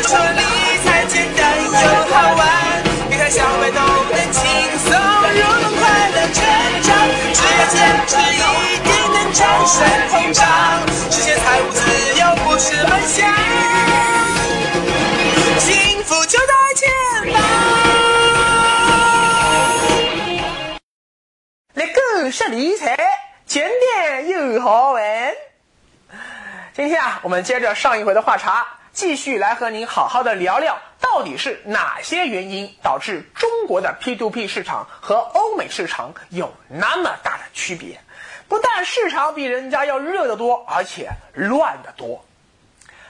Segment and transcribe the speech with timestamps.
[0.00, 0.40] 人说理
[0.82, 1.70] 财简单又
[2.08, 2.40] 好玩，
[3.10, 4.40] 理财消费都能轻
[4.78, 6.42] 松，又能快乐成
[6.82, 6.88] 长，
[7.34, 7.76] 只要坚
[8.06, 8.40] 持一
[8.78, 9.76] 定能战胜
[10.08, 10.40] 通胀，
[11.10, 11.80] 实现财务自
[12.18, 13.28] 由不是梦想，
[15.58, 16.88] 幸福就在前
[17.34, 17.42] 方。
[21.74, 22.96] 那个是理财，
[23.44, 25.04] 简单又好玩。
[26.72, 28.66] 今天啊，我们接着上一回的话茬，
[29.00, 37.98] 继续来和您好好的聊聊，到底是哪些原因导致中国的 P2P 市场和欧美市场有那么大的区别？
[38.46, 42.22] 不但市场比人家要热得多，而且乱得多。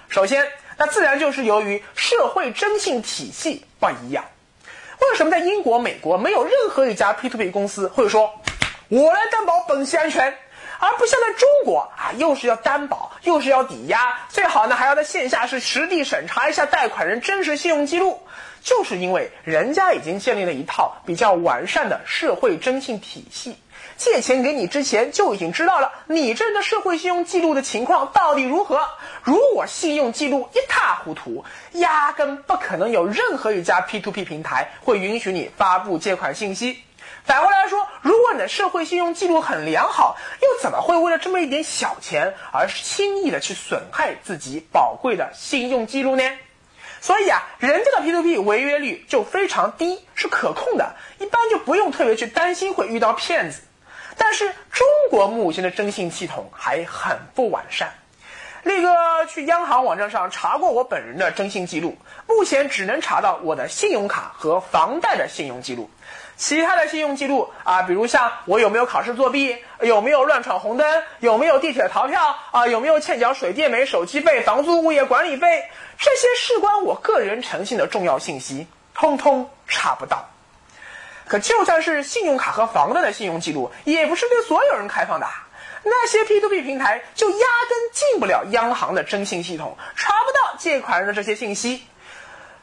[0.08, 4.24] 首先，那自然就是由于社会征信体系不一样。
[5.00, 8.40] 为什么在英国、美国没有任何一家 P2P 公司会说
[8.86, 10.38] “我来担保本息安全”，
[10.80, 18.20] 而不像在中国啊，又是要担保，又是要抵押，最好呢还要在线下是实地审查一下贷款人真实信用记录？
[18.62, 23.56] 就是因为人家已经建立了一套比较完善的社会征信体系，
[23.96, 28.80] 借钱给你之前就已经知道了你这人的社会信用记录的情况到底如何。
[29.22, 36.82] 如果信用记录一塌糊涂，压根不可能有任何一家 P2P 平台会允许你发布借款信息。
[37.24, 46.22] 反过来说，如果你的社会信用记录很良好，又怎么会为了这么一点小钱而轻易的去损害自己宝贵的信用记录呢？
[47.02, 53.60] 所以啊，人家的 P2P 违约率就非常低，是可控的，一般就不用特别去担心会遇到骗子。
[54.22, 57.90] 但是中国目前的征信系统还很不完善。
[58.62, 61.96] 力哥去央行网站上查过我本人的征信记录，
[62.28, 65.88] 目前只能查到我的信用卡和房贷的信用记录，
[66.36, 75.64] 其他的信用记录啊，比如像我有没有考试作弊，有没有乱闯红灯，有没有地铁逃票啊，有没有欠缴水电煤、手机费、房租、物业管理费，
[75.98, 80.28] 这些事关我个人诚信的重要信息，通通查不到。
[81.30, 85.28] 可就算是信用卡和房贷的信用记录，也不是对所有人开放的。
[85.84, 91.84] 那些 P2P 平台就压根进不了央行的征信系统，查不到借款人的这些信息，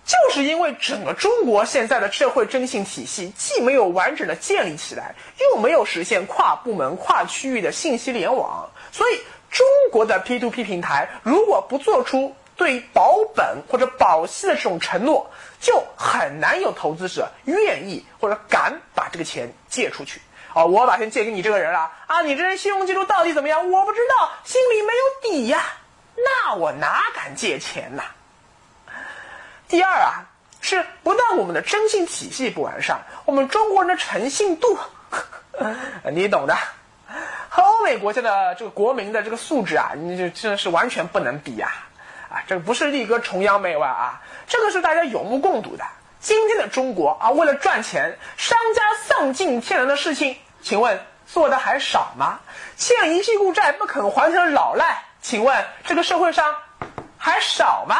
[0.03, 15.31] 就是因为整个中国现在的社会征信体系既没有完整的建立起来，又没有实现跨部门、跨区域的信息联网，所以中国的 P2P 平台如果不做出对保本或者保息的这种承诺，
[15.61, 20.19] 就很难有投资者愿意或者敢把这个钱借出去。
[20.53, 22.23] 哦，我把钱借给你这个人了啊！
[22.23, 23.69] 你这人信用记录到底怎么样？
[23.69, 25.63] 我不知道，心里没有底呀。
[26.15, 28.03] 那我哪敢借钱呐？
[29.67, 30.25] 第二啊，
[30.59, 34.79] 是不但我们的征信体系不完善，我们中国人的诚信度，
[36.11, 36.57] 你懂的，
[37.49, 41.71] 和欧美国家的这个国民的这个素质啊，你就真的是完全不能比呀！
[42.29, 45.85] 啊这不是力哥崇洋媚外啊，这个是大家有目共睹的。
[46.19, 50.37] 今天的中国啊，为了赚钱，商家丧尽天良的事情。
[50.61, 52.39] 请问做的还少吗？
[52.75, 56.55] 欠一屁股债不肯还成老赖，请问这个社会上
[57.17, 57.97] 还少吗？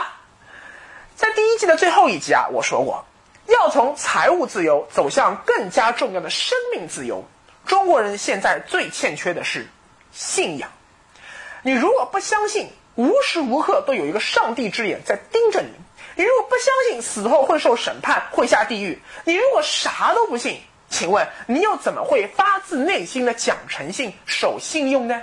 [1.15, 3.05] 在第一季的最后一集啊，我说过，
[3.45, 7.25] 要从财务自由走向更加重要的生命自由，
[7.65, 9.67] 中国人现在最欠缺的是
[10.11, 10.69] 信仰。
[11.61, 15.69] 你如果不相信无时无刻都有一个上帝之眼在盯着你，
[16.15, 20.59] 你如果不相信死后会受审判、会下地狱，你如果啥都不信。
[20.89, 25.21] 请问你又怎么会发自内心的讲诚信、守信用呢？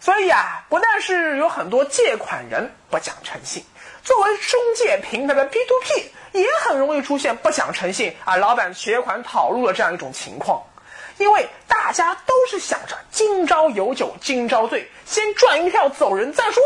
[0.00, 3.62] 所以啊，不但是有很多借款人不讲诚信，
[4.02, 10.60] 作为中介平台的 P to P 也很容易出现不讲诚信啊，老板携款跑路的这样一种情况。
[11.18, 16.62] 因为大家都是想着今朝有酒今朝醉，先赚一票走人再说。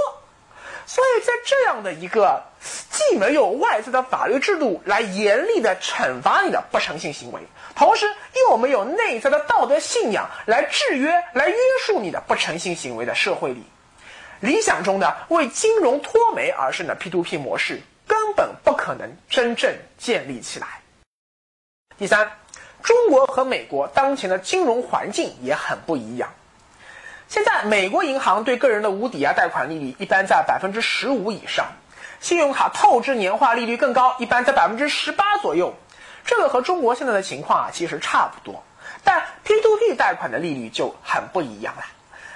[0.86, 2.42] 所以在这样的一个
[2.90, 7.40] 既没有外在的法律制度来严厉的惩罚你的不诚信行为，
[7.76, 8.12] 同时
[8.48, 11.56] 又没有内在的道德信仰来制约、来约
[11.86, 13.62] 束你的不诚信行为的社会里，
[14.40, 20.80] 理想中的为金融脱媒而生的 P2P 模式根本不可能真正建立起来。
[21.96, 22.32] 第三，
[22.82, 26.30] 中国和美国当前的金融环境也很不一样。
[27.28, 31.66] 现在，美国银行对个人的无抵押贷款利率一般在百分之十五以上，
[32.18, 35.74] 信用卡透支年化利率更高，一般在百分之十八左右。
[36.24, 38.64] 这个和中国现在的情况啊，其实差不多。
[39.04, 41.84] 但 P2P 贷款的利率就很不一样了。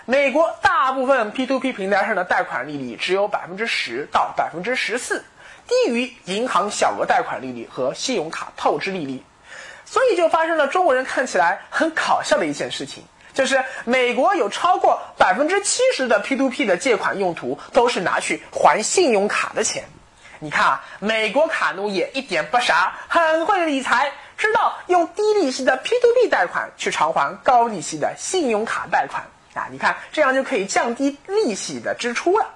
[0.07, 5.25] 美国大部分 P2P 平台上的贷款利率只有百分之十到百分之十四，
[5.67, 9.23] 低于银行小额贷款利率和信用卡透支利率，
[9.95, 13.05] 所以就发生了中国人看起来很搞笑的一件事情。
[13.33, 19.85] 就是美国有超过百分之七十的 P2P 的借款用途都是拿去还信用卡的钱，
[20.41, 29.23] 你看啊，美国卡奴也一点不傻，很会理财，知道用低利息的 P2P 贷款去偿还高利息的信用卡贷款
[29.55, 29.69] 啊。
[29.71, 32.47] 你看这样就可以降低利息的支出了。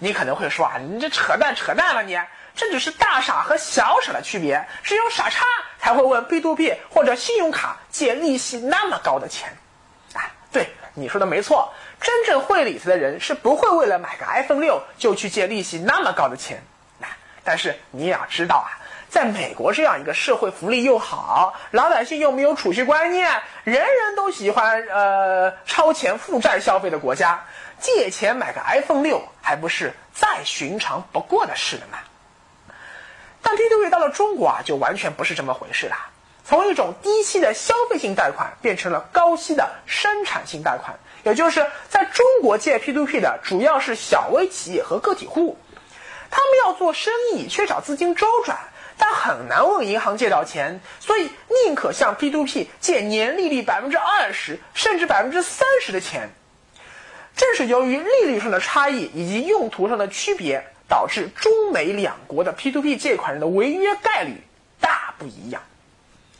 [0.00, 2.18] 你可能会说啊，你这扯淡扯淡了你，
[2.54, 5.44] 这只是大傻和小傻的区别，只有傻叉
[5.78, 9.56] 才会问 B to B 或者信用卡借利息那么高的钱。
[10.12, 16.62] 啊，对，你说的没错，真正会理财的人是不会为了买个 iPhone 六就去借利息那么高的钱。
[17.44, 18.70] 但是你也要知道啊，
[19.08, 27.44] 在美国这样一个社会福利又好，老百姓又没有储蓄观念，人人都喜欢呃超前负债消费的国家，
[27.80, 31.98] 借钱买个 iPhone 六还不是再寻常不过的事了吗？
[33.52, 35.96] 但 P2P 到了中国啊，就完全不是这么回事了。
[36.42, 45.58] 从一种低息的消费性贷款变成了高息的生产性贷款，也就是在中国借 P2P 的主要是小微企业和个体户。
[46.30, 48.58] 他们要做生意，缺少资金周转，
[48.96, 51.28] 但很难问银行借到钱，所以
[51.66, 56.30] 宁可向 P2P 借年利率百分之二十甚至百分之三十的钱。
[57.36, 64.42] 正是由于利率上的差异以及用途上的区别，导致中美两国的 P2P 借款人的违约概率
[64.78, 65.62] 大不一样。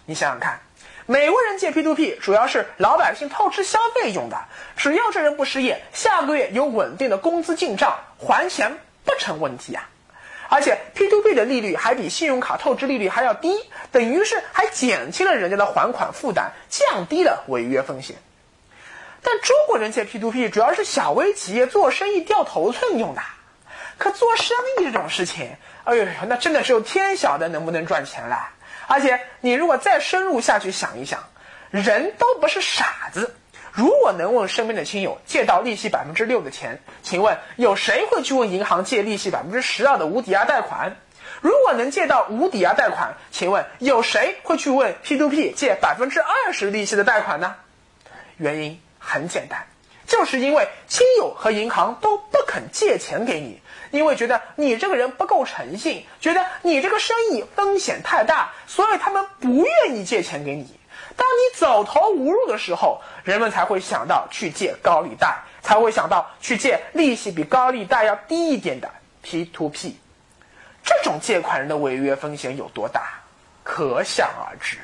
[0.04, 0.60] 你想想看，
[1.06, 4.44] 美国人借 P2P 主要是老百姓透支消费用的，
[4.76, 8.76] 只要这人不失业，下个月有稳定的工资进账，还钱。
[9.04, 9.88] 不成问题啊，
[10.50, 13.58] 而且 P2P 的利率还比信用卡透支利率还要低，
[13.90, 18.16] 等于是还减轻了人家的还款负担，降低了违约风险。
[19.22, 23.22] 但中国人借 P2P 主要是小微企业做生意掉头寸用的，
[24.02, 28.48] 可做生意这种事情，哎呦，那真的只有天晓得能不能赚钱了。
[28.88, 31.22] 而且你如果再深入下去想一想，
[31.70, 33.36] 人都不是傻子。
[33.70, 40.96] 如果能问身边的亲友借到利息百分之六的钱，请问有谁会去问银行借利息百分之十二的无抵押贷款？
[41.40, 47.54] 如果能借到无抵押贷款，请问有谁会去问 P2P 借百分之二十利息的贷款呢？
[48.36, 49.66] 原因很简单，
[50.08, 53.61] 就是因为亲友和银行都不肯借钱给你，
[53.92, 60.80] 因为觉得你这个人不够诚信，觉得你这个生意风险太大，所以他们不愿意借钱给你。
[61.14, 68.90] 当你走投无路的时候，人们才会想到去借高利贷，才会想到去借利息比高利贷要低一点的
[69.22, 69.92] P2P。
[70.82, 73.20] 这种借款人的违约风险有多大，
[73.62, 74.78] 可想而知。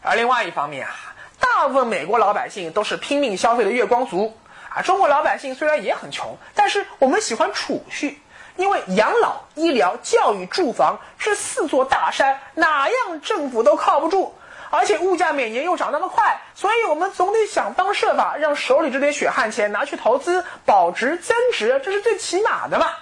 [0.00, 0.94] 而另外一方面啊，
[1.40, 4.38] 大部分美国老百姓都是拼命消费的月光族
[4.82, 8.20] 中国老百姓虽然也很穷，但是我们喜欢储蓄。
[8.56, 14.34] 因为养老、医疗、教育、住房这四座大山，哪样政府都靠不住，
[14.70, 22.94] 而且物价每年又涨那么快，所以我们总得想方设法让手里这点血汗钱拿去投资，保值增值，这是最起码的嘛。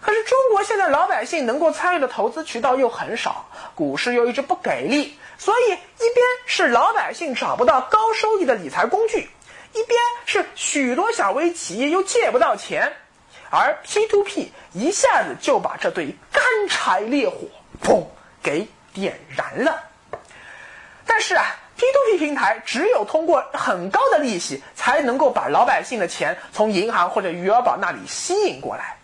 [0.00, 9.28] 可是中国现在老百姓能够参与的投资渠道又很少，股市又一直不给力，所以一边是老百姓找不到高收益的理财工具，
[9.74, 12.94] 一边是许多小微企业又借不到钱。
[13.50, 17.46] 而 P2P 一下子就把这对干柴烈火，
[17.80, 18.04] 砰，
[18.42, 19.84] 给点燃了。
[21.06, 21.44] 但是啊
[21.78, 28.96] ，P2P 平台只有通过很高的利息，才能够把老百姓的钱从银行或者余额宝那里吸引过来，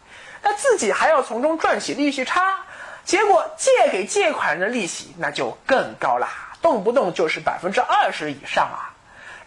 [0.42, 2.64] 那自己还要从中赚取利息差，
[3.04, 6.28] 结果借给借款人的利息那就更高了，
[6.60, 8.89] 动不动就是百分之二十以上啊。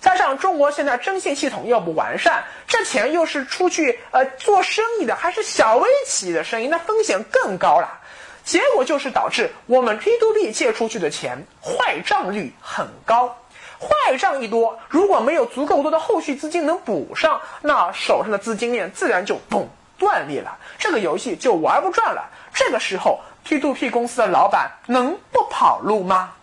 [0.04, 8.02] 加上中国现在征信系统又不完善，这钱又是出去呃做生意的，还是小微企业的生意，那风险更高了。
[8.44, 13.38] 结果就是导致我们 P to P 借出去的钱坏账率很高，
[13.80, 19.66] 坏账一多，如果没有足够多的后续资金能补上，那手上的资金链自然就嘣
[19.98, 22.30] 断裂了，这个游戏就玩不转了。
[22.54, 26.34] 这个时候 P to P 公司的老板能不跑路吗？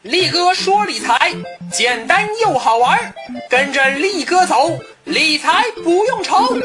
[0.00, 1.32] 力哥说理财
[1.70, 3.14] 简单又好玩，
[3.50, 6.56] 跟着力哥走，理财不用愁。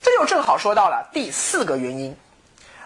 [0.00, 2.14] 这就正好说到了第四个原因：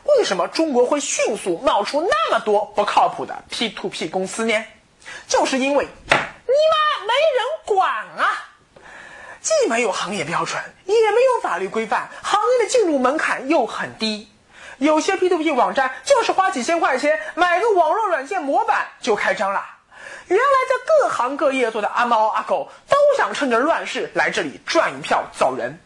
[0.05, 4.65] 为什么中国会迅速冒出那么多不靠谱的 P2P 公司呢？
[5.27, 8.51] 就是因为你妈没人管啊！
[9.41, 14.29] 既没有行业标准，也没有法律规范，行业的进入门槛又很低。
[14.83, 19.65] 有些 P2P 网站就是花几千块钱买个网络软件模板就开张了。
[20.27, 25.79] 原来在各行各业做的阿猫阿狗都想趁着乱世来这里赚一票走人。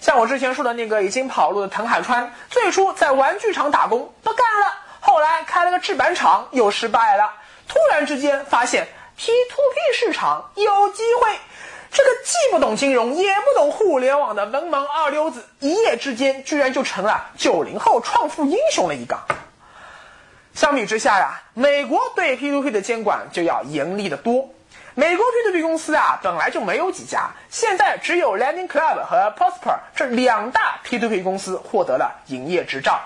[0.00, 7.32] 像我之前说的那个已经跑路的滕海川，最初在玩具厂打工不干了，后来开了个制板厂又失败了。
[7.66, 8.86] 突然之间发现
[9.18, 11.36] P2P 市场有机会，
[11.92, 19.18] 这个既不懂金融也不懂互联网的文盲二流子，一夜之间居然就成了九零后创富英雄了一个。
[20.54, 24.50] 相比之下呀，美国对 P2P 的监管就要严厉的多。
[24.94, 33.00] 美国 P2P 公司啊，本来就没有几家，现在只有 Lending Club 和 Prosper 这两大 P2P 公司获得了营业执照。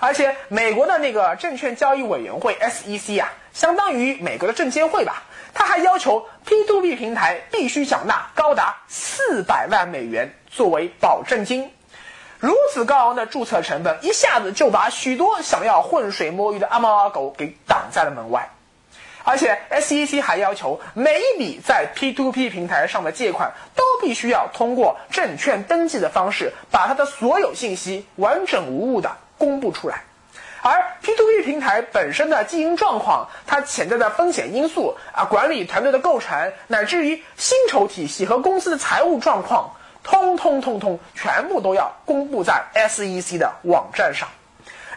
[0.00, 11.70] 而且，美国的那个证券交易委员会 SEC 啊，相当于美国的证监会吧，他还要求 P2P 平台必须缴纳高达四百万美元作为保证金。
[12.38, 18.48] 如此高昂的注册成本，一下子就把许多想要浑水摸鱼的阿猫阿狗给挡在了门外。
[19.22, 30.04] 而且，SEC 还要求每一笔在 P2P 平台上的借款，都必须要通过证券登记的方式，把它的所有信息完整无误的公布出来。
[30.62, 39.74] 而 P2P 平台本身的经营状况，它潜在的风险因素啊，管理团队的构成，乃至于薪酬体系和公司的财务状况。
[40.02, 44.28] 通通通通，全部都要公布在 SEC 的网站上，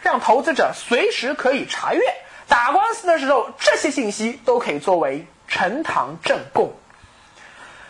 [0.02, 2.00] 让投资者随时可以查阅。
[2.48, 6.72] 打官司的时候，这些信息都可以作为呈堂证供。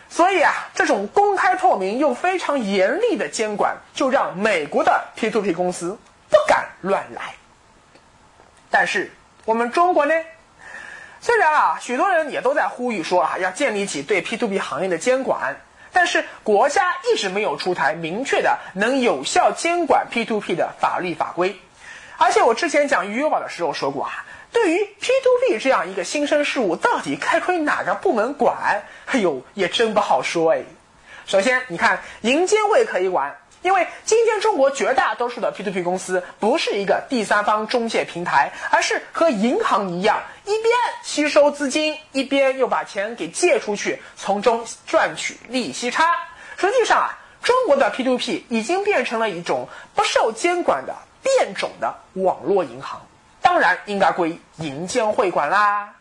[0.08, 5.98] 所以啊，这种公开透明又非常严厉的监管，就让美国的 P2P 公司
[6.46, 7.34] 敢乱来。
[8.70, 9.12] 但是
[9.44, 10.14] 我们中国呢？
[11.20, 15.56] 虽然啊，许多人也都在呼吁说啊，要建立起对 P2P 行业的监管。
[15.92, 21.56] 但是国家一直没有出台明确的能有效监管 P2P 的法律法规，
[22.18, 28.82] 而且我之前讲余额宝的时候说过啊，对于 P2P 这样一个新生事物，到底该归哪个部门管？
[29.06, 30.64] 哎呦，也真不好说哎。
[31.26, 33.36] 首先，你看银监会可以管。
[33.64, 40.70] 因为今天中国绝大多数的 P2P 公司不是一个第三方中介平台，而是和银行一样，一边
[41.02, 46.04] 吸收资金，一边又把钱给借出去，从中赚取利息差。
[46.58, 53.00] 实际上啊，中国的 P2P 已经变成了一种不受监管的变种的网络银行，
[53.40, 55.94] 当然应该归银监会管啦。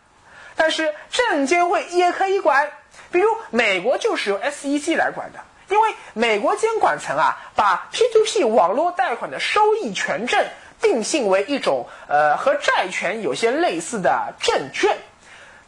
[0.54, 2.70] 但是证监会也可以管，
[3.10, 5.40] 比如美国就是由 SEC 来管的。
[5.68, 10.46] 因为美国监管层啊，把 P2P 网络贷款的收益权证
[10.80, 14.98] 定性为一种呃和债权有些类似的证券，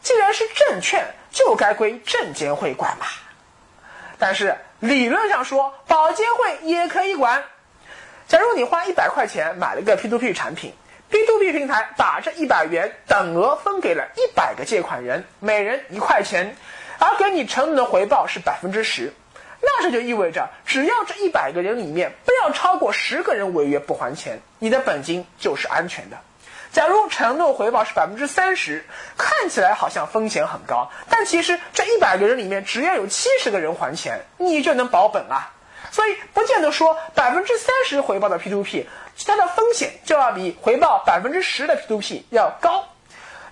[0.01, 3.05] 既然是证券，就该归证监会管嘛。
[4.19, 7.43] 但是理论上说，保监会也可以管。
[8.27, 10.73] 假如你花一百块钱买了个 P2P 产品
[11.11, 16.55] ，P2P 平台把这一百元等额分给了一百个借款人，每人一块钱，
[16.99, 19.13] 而给你承诺的回报是百分之十。
[19.61, 26.17] 那这就意味着，只要这一百个人里面不要超过十个人违约不还钱，你的本金就是安全的。
[26.71, 28.85] 假如承诺回报是百分之三十，
[29.17, 35.53] 看起来好像风险很高，但其实这一百个人里面只要有七十个人还钱，你就能保本啊。
[35.89, 38.85] 所以不见得说百分之三十回报的 P2P，
[39.25, 42.85] 它的风险就要比回报百分之十的 P2P 要高。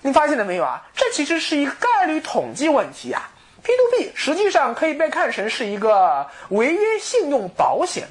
[0.02, 0.84] 你发现了没有啊？
[0.94, 3.28] 这其实是一个概率统计问题呀。
[3.66, 8.06] P2P 实际上可以被看成是一个违约信用保险，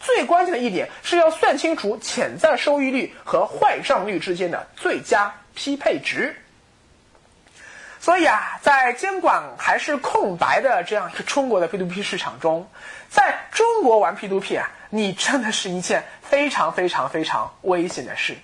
[0.00, 6.34] 最关键的一点是要算清楚潜在收益率和坏账率之间的最佳匹配值。
[8.00, 12.66] 所以啊，在监管还是空白的这样一个中国的 P2P 市场中，
[13.10, 18.36] 在中国玩 P2P 啊，你真的是一件非常非常非常危险的事。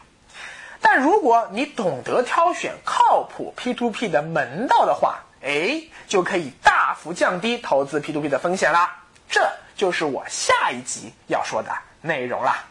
[0.83, 8.97] 但如果你懂得挑选靠谱 P2P 的门道的话，哎，就可以大幅降低投资 P to P 的风险啦。
[9.29, 9.41] 这
[9.75, 12.65] 就是我下一集要说的内容啦。